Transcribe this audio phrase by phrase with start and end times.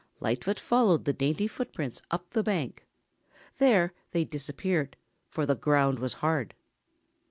[0.19, 2.87] Lightfoot followed the dainty footprints up the bank.
[3.59, 4.97] There they disappeared,
[5.29, 6.55] for the ground was hard.